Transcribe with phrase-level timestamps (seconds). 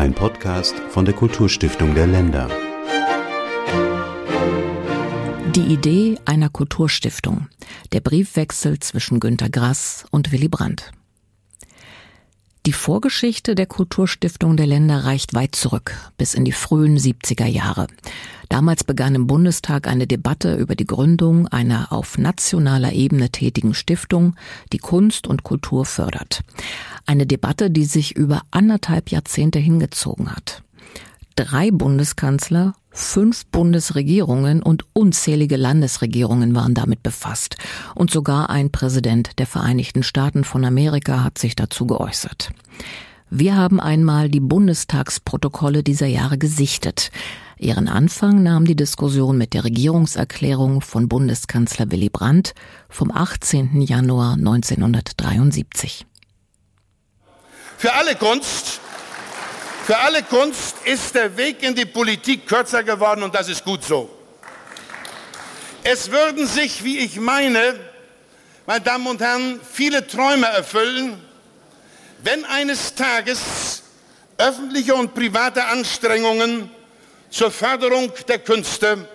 [0.00, 2.48] Ein Podcast von der Kulturstiftung der Länder.
[5.54, 7.48] Die Idee einer Kulturstiftung.
[7.92, 10.90] Der Briefwechsel zwischen Günter Grass und Willy Brandt.
[12.66, 17.86] Die Vorgeschichte der Kulturstiftung der Länder reicht weit zurück, bis in die frühen 70er Jahre.
[18.50, 24.36] Damals begann im Bundestag eine Debatte über die Gründung einer auf nationaler Ebene tätigen Stiftung,
[24.74, 26.42] die Kunst und Kultur fördert.
[27.06, 30.62] Eine Debatte, die sich über anderthalb Jahrzehnte hingezogen hat.
[31.40, 37.56] Drei Bundeskanzler, fünf Bundesregierungen und unzählige Landesregierungen waren damit befasst.
[37.94, 42.50] Und sogar ein Präsident der Vereinigten Staaten von Amerika hat sich dazu geäußert.
[43.30, 47.10] Wir haben einmal die Bundestagsprotokolle dieser Jahre gesichtet.
[47.56, 52.52] Ihren Anfang nahm die Diskussion mit der Regierungserklärung von Bundeskanzler Willy Brandt
[52.90, 53.80] vom 18.
[53.80, 56.04] Januar 1973.
[57.78, 58.82] Für alle Kunst
[59.90, 63.82] für alle Kunst ist der Weg in die Politik kürzer geworden und das ist gut
[63.82, 64.08] so.
[65.82, 67.74] Es würden sich, wie ich meine,
[68.66, 71.20] meine Damen und Herren, viele Träume erfüllen,
[72.22, 73.82] wenn eines Tages
[74.38, 76.70] öffentliche und private Anstrengungen
[77.28, 79.08] zur Förderung der Künste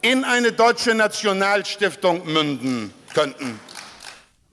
[0.00, 3.60] in eine deutsche Nationalstiftung münden könnten.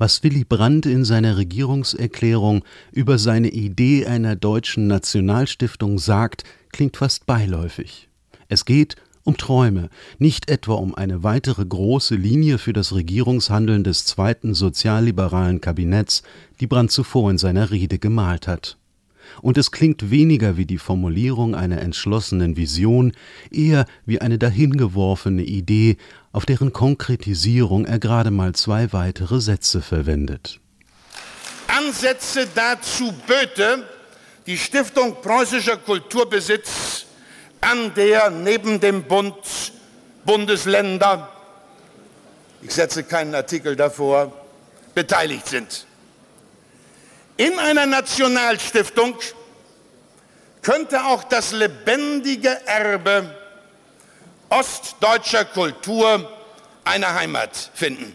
[0.00, 7.26] Was Willy Brandt in seiner Regierungserklärung über seine Idee einer deutschen Nationalstiftung sagt, klingt fast
[7.26, 8.08] beiläufig.
[8.48, 14.06] Es geht um Träume, nicht etwa um eine weitere große Linie für das Regierungshandeln des
[14.06, 16.22] zweiten sozialliberalen Kabinetts,
[16.60, 18.78] die Brandt zuvor in seiner Rede gemalt hat
[19.42, 23.12] und es klingt weniger wie die Formulierung einer entschlossenen Vision,
[23.50, 25.96] eher wie eine dahingeworfene Idee,
[26.32, 30.60] auf deren Konkretisierung er gerade mal zwei weitere Sätze verwendet.
[31.66, 33.84] Ansätze dazu böte
[34.46, 37.06] die Stiftung Preußischer Kulturbesitz,
[37.60, 39.34] an der neben dem Bund
[40.24, 41.28] Bundesländer,
[42.62, 44.32] ich setze keinen Artikel davor,
[44.94, 45.86] beteiligt sind.
[47.40, 49.14] In einer Nationalstiftung
[50.60, 53.34] könnte auch das lebendige Erbe
[54.50, 56.28] ostdeutscher Kultur
[56.84, 58.14] eine Heimat finden.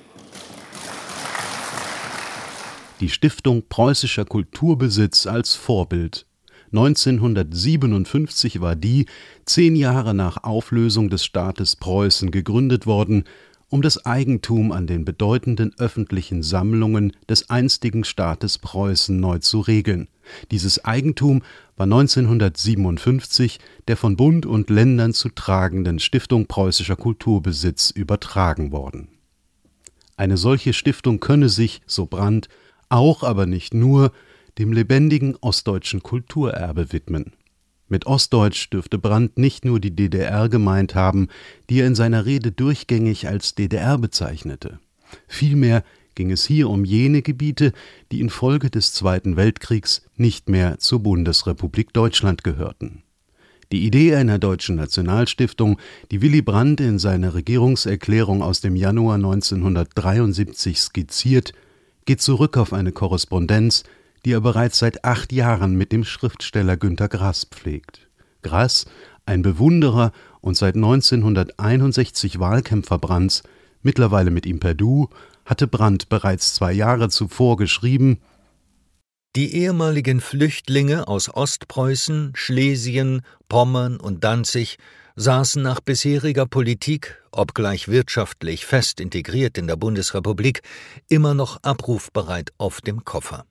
[3.00, 6.28] Die Stiftung Preußischer Kulturbesitz als Vorbild.
[6.72, 9.08] 1957 war die,
[9.46, 13.24] zehn Jahre nach Auflösung des Staates Preußen, gegründet worden
[13.70, 20.08] um das Eigentum an den bedeutenden öffentlichen Sammlungen des einstigen Staates Preußen neu zu regeln.
[20.52, 21.44] Dieses Eigentum
[21.76, 29.10] war 1957 der von Bund und Ländern zu tragenden Stiftung Preußischer Kulturbesitz übertragen worden.
[30.18, 32.48] Eine solche Stiftung könne sich, so Brandt,
[32.90, 34.12] auch aber nicht nur
[34.58, 37.34] dem lebendigen ostdeutschen Kulturerbe widmen
[37.88, 41.28] mit Ostdeutsch dürfte Brandt nicht nur die DDR gemeint haben,
[41.70, 44.80] die er in seiner Rede durchgängig als DDR bezeichnete.
[45.28, 45.84] Vielmehr
[46.16, 47.74] ging es hier um jene Gebiete,
[48.12, 53.04] die infolge des Zweiten Weltkriegs nicht mehr zur Bundesrepublik Deutschland gehörten.
[53.72, 55.80] Die Idee einer deutschen Nationalstiftung,
[56.12, 61.54] die Willy Brandt in seiner Regierungserklärung aus dem Januar 1973 skizziert,
[62.06, 63.84] geht zurück auf eine Korrespondenz,
[64.26, 68.10] die er bereits seit acht Jahren mit dem Schriftsteller Günter Grass pflegt.
[68.42, 68.86] Grass,
[69.26, 73.44] ein Bewunderer und seit 1961 Wahlkämpfer Brandts,
[73.82, 75.10] mittlerweile mit ihm per Du,
[75.46, 78.20] hatte Brandt bereits zwei Jahre zuvor geschrieben
[79.36, 84.78] Die ehemaligen Flüchtlinge aus Ostpreußen, Schlesien, Pommern und Danzig
[85.16, 90.62] saßen nach bisheriger Politik, obgleich wirtschaftlich fest integriert in der Bundesrepublik,
[91.10, 93.46] immer noch abrufbereit auf dem Koffer.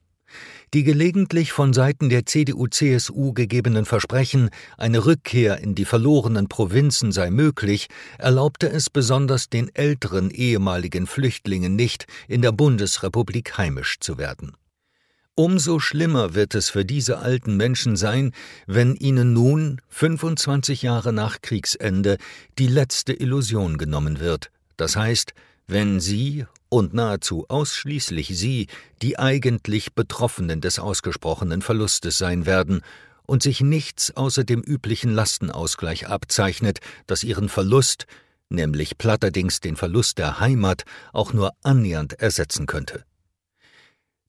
[0.73, 7.29] Die gelegentlich von Seiten der CDU/CSU gegebenen Versprechen, eine Rückkehr in die verlorenen Provinzen sei
[7.29, 7.87] möglich,
[8.17, 14.53] erlaubte es besonders den älteren ehemaligen Flüchtlingen nicht, in der Bundesrepublik heimisch zu werden.
[15.37, 18.31] Umso schlimmer wird es für diese alten Menschen sein,
[18.67, 22.17] wenn ihnen nun, 25 Jahre nach Kriegsende,
[22.57, 25.33] die letzte Illusion genommen wird, das heißt,
[25.67, 28.67] wenn sie und nahezu ausschließlich sie
[29.01, 32.81] die eigentlich Betroffenen des ausgesprochenen Verlustes sein werden
[33.25, 38.05] und sich nichts außer dem üblichen Lastenausgleich abzeichnet, das ihren Verlust,
[38.49, 40.83] nämlich platterdings den Verlust der Heimat,
[41.13, 43.03] auch nur annähernd ersetzen könnte.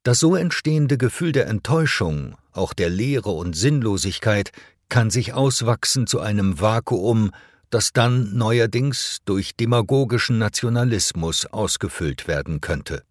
[0.03, 4.53] Das so entstehende Gefühl der Enttäuschung, auch der Leere und Sinnlosigkeit,
[4.89, 7.33] kann sich auswachsen zu einem Vakuum,
[7.71, 13.03] das dann neuerdings durch demagogischen Nationalismus ausgefüllt werden könnte.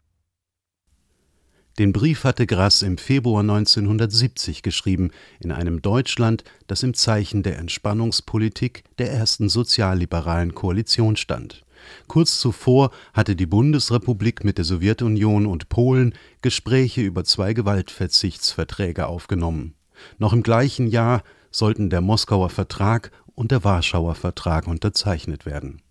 [1.78, 5.12] Den Brief hatte Grass im Februar 1970 geschrieben,
[5.42, 11.66] in einem Deutschland, das im Zeichen der Entspannungspolitik der ersten sozialliberalen Koalition stand.
[12.08, 19.76] Kurz zuvor hatte die Bundesrepublik mit der Sowjetunion und Polen Gespräche über zwei Gewaltverzichtsverträge aufgenommen.
[20.18, 21.24] Noch im gleichen Jahr
[21.56, 25.82] sollten der Moskauer Vertrag und der Warschauer Vertrag unterzeichnet werden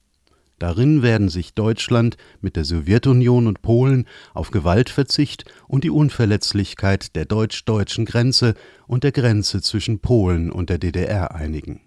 [0.59, 7.25] Darin werden sich Deutschland mit der Sowjetunion und Polen auf Gewaltverzicht und die Unverletzlichkeit der
[7.25, 8.55] deutsch-deutschen Grenze
[8.87, 11.81] und der Grenze zwischen Polen und der DDR einigen.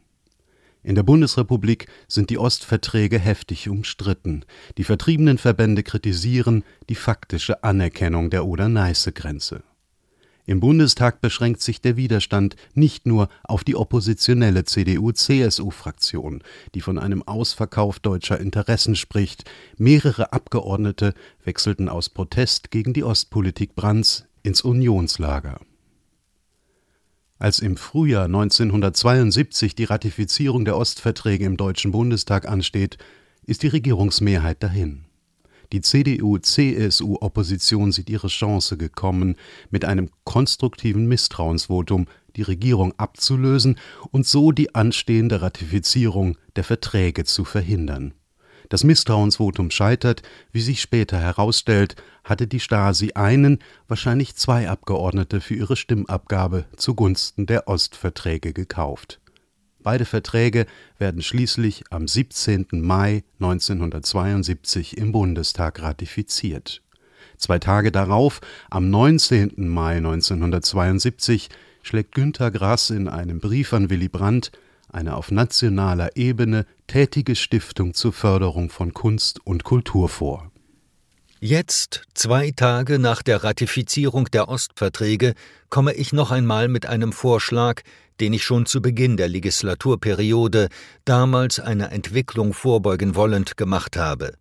[0.83, 4.45] In der Bundesrepublik sind die Ostverträge heftig umstritten.
[4.77, 9.63] Die Vertriebenenverbände kritisieren die faktische Anerkennung der Oder-Neiße-Grenze
[10.47, 16.41] im Bundestag beschränkt sich der Widerstand nicht nur auf die oppositionelle CDU-CSU-Fraktion,
[16.73, 19.43] die von einem Ausverkauf deutscher Interessen spricht.
[19.77, 21.13] Mehrere Abgeordnete
[21.43, 25.59] wechselten aus Protest gegen die Ostpolitik Brandts ins Unionslager.
[27.39, 32.97] Als im Frühjahr 1972 die Ratifizierung der Ostverträge im Deutschen Bundestag ansteht,
[33.45, 35.06] ist die Regierungsmehrheit dahin.
[35.73, 39.35] Die CDU-CSU-Opposition sieht ihre Chance gekommen,
[39.69, 43.77] mit einem konstruktiven Misstrauensvotum die Regierung abzulösen
[44.11, 48.13] und so die anstehende Ratifizierung der Verträge zu verhindern.
[48.69, 55.55] Das Misstrauensvotum scheitert, wie sich später herausstellt, hatte die Stasi einen, wahrscheinlich zwei Abgeordnete für
[55.55, 59.19] ihre Stimmabgabe zugunsten der Ostverträge gekauft
[59.87, 60.65] Beide Verträge
[60.97, 62.67] werden schließlich am 17.
[62.71, 66.81] Mai 1972 im Bundestag ratifiziert.
[67.37, 69.53] Zwei Tage darauf, am 19.
[69.55, 71.47] Mai 1972,
[71.83, 74.51] schlägt Günter Grass in einem Brief an Willy Brandt
[74.91, 80.51] eine auf nationaler Ebene tätige Stiftung zur Förderung von Kunst und Kultur vor.
[81.39, 85.35] Jetzt, zwei Tage nach der Ratifizierung der Ostverträge,
[85.69, 87.83] komme ich noch einmal mit einem Vorschlag,
[88.19, 90.69] den ich schon zu Beginn der Legislaturperiode,
[91.05, 94.33] damals einer Entwicklung vorbeugen wollend, gemacht habe.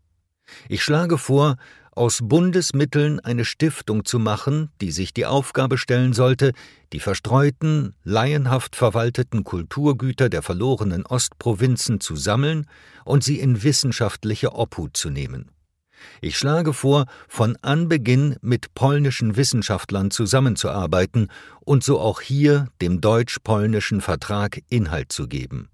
[0.70, 1.56] Ich schlage vor,
[1.90, 6.52] aus Bundesmitteln eine Stiftung zu machen, die sich die Aufgabe stellen sollte,
[6.94, 12.66] die verstreuten, laienhaft verwalteten Kulturgüter der verlorenen Ostprovinzen zu sammeln
[13.04, 15.50] und sie in wissenschaftliche Obhut zu nehmen.
[16.20, 21.28] Ich schlage vor, von Anbeginn mit polnischen Wissenschaftlern zusammenzuarbeiten
[21.60, 25.68] und so auch hier dem deutsch-polnischen Vertrag Inhalt zu geben.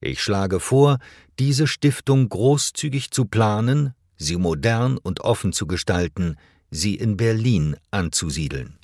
[0.00, 0.98] Ich schlage vor,
[1.38, 6.36] diese Stiftung großzügig zu planen, sie modern und offen zu gestalten,
[6.70, 8.78] sie in Berlin anzusiedeln.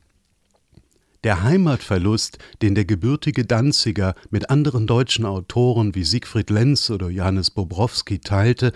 [1.22, 7.50] Der Heimatverlust, den der gebürtige Danziger mit anderen deutschen Autoren wie Siegfried Lenz oder Johannes
[7.50, 8.72] Bobrowski teilte,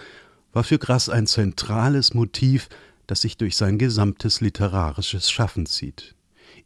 [0.55, 2.69] war für Grass ein zentrales Motiv,
[3.07, 6.15] das sich durch sein gesamtes literarisches Schaffen zieht.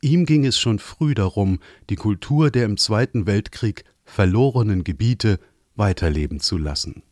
[0.00, 1.58] Ihm ging es schon früh darum,
[1.90, 5.40] die Kultur der im Zweiten Weltkrieg verlorenen Gebiete
[5.74, 7.02] weiterleben zu lassen.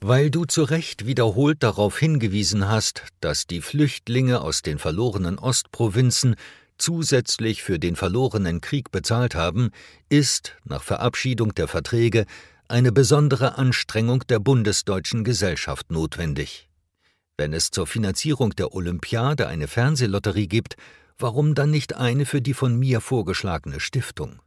[0.00, 6.36] Weil du zu Recht wiederholt darauf hingewiesen hast, dass die Flüchtlinge aus den verlorenen Ostprovinzen
[6.76, 9.70] zusätzlich für den verlorenen Krieg bezahlt haben,
[10.08, 12.26] ist, nach Verabschiedung der Verträge,
[12.68, 16.68] eine besondere Anstrengung der bundesdeutschen Gesellschaft notwendig.
[17.38, 20.76] Wenn es zur Finanzierung der Olympiade eine Fernsehlotterie gibt,
[21.18, 24.42] warum dann nicht eine für die von mir vorgeschlagene Stiftung?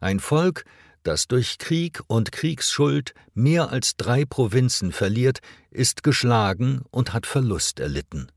[0.00, 0.64] Ein Volk,
[1.02, 7.78] das durch Krieg und Kriegsschuld mehr als drei Provinzen verliert, ist geschlagen und hat Verlust
[7.78, 8.28] erlitten.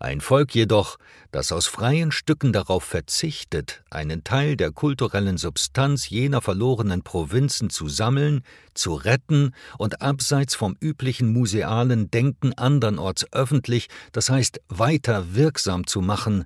[0.00, 0.98] Ein Volk jedoch,
[1.32, 7.88] das aus freien Stücken darauf verzichtet, einen Teil der kulturellen Substanz jener verlorenen Provinzen zu
[7.88, 8.42] sammeln,
[8.74, 16.00] zu retten und abseits vom üblichen musealen Denken andernorts öffentlich, das heißt weiter wirksam zu
[16.00, 16.44] machen,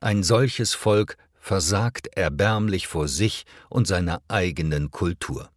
[0.00, 5.50] ein solches Volk versagt erbärmlich vor sich und seiner eigenen Kultur.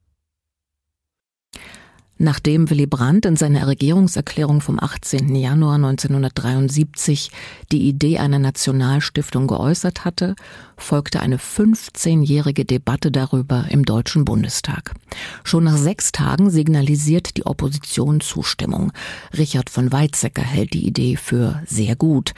[2.24, 5.36] Nachdem Willy Brandt in seiner Regierungserklärung vom 18.
[5.36, 7.32] Januar 1973
[7.70, 10.38] die Idee einer Nationalstiftung geäußert hatte,
[10.78, 14.94] folgte eine 15-jährige Debatte darüber im Deutschen Bundestag.
[15.44, 18.94] Schon nach sechs Tagen signalisiert die Opposition Zustimmung.
[19.38, 22.34] Richard von Weizsäcker hält die Idee für sehr gut.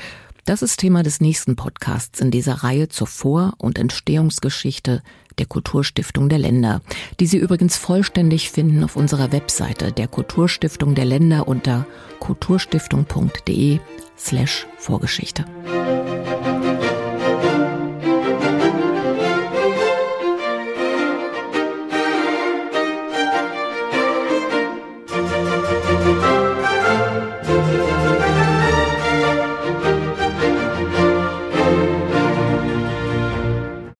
[0.45, 5.03] Das ist Thema des nächsten Podcasts in dieser Reihe zur Vor- und Entstehungsgeschichte
[5.39, 6.81] der Kulturstiftung der Länder,
[7.19, 11.85] die Sie übrigens vollständig finden auf unserer Webseite der Kulturstiftung der Länder unter
[12.19, 13.79] kulturstiftung.de
[14.17, 15.45] slash Vorgeschichte.